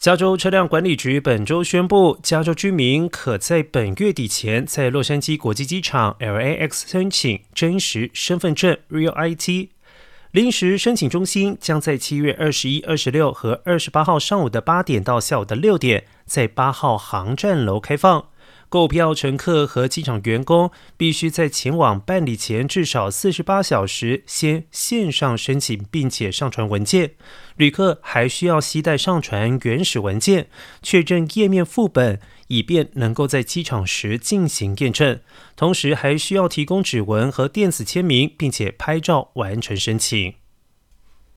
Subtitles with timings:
[0.00, 9.68] 加州车辆管理局本周宣布，加州居民可在本月底前在洛杉矶国际机场 （LAX） 申请真实身份证 （Real ID）。
[10.30, 18.29] 临时申请中心将在七月二十一、二十六和二十八号上午的八点到下午的六点，在八号航站楼开放。
[18.70, 27.10] 购票乘客和机场员工必须在前往办理前至少四十八小时先线上申请，并且上传文件。
[27.56, 30.46] 旅客还需要携带上传原始文件、
[30.82, 35.18] 确认页面副本，以便能够在机场时进行验证。
[35.56, 40.39] 同时，还需要提供指纹和电子签名，并且拍照完成申请。